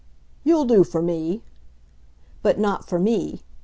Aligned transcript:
"You'll 0.43 0.65
do 0.65 0.83
for 0.83 0.99
me." 0.99 1.43
"But 2.41 2.57
not 2.57 2.89
for 2.89 2.97
me. 2.97 3.41